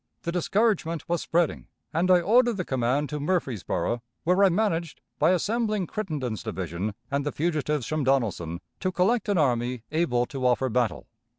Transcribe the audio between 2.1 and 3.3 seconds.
ordered the command to